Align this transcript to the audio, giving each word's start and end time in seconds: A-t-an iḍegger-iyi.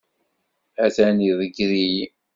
A-t-an 0.85 1.17
iḍegger-iyi. 1.29 2.05